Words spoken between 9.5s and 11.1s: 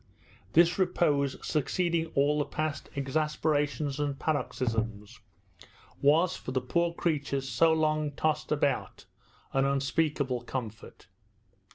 an unspeakable comfort.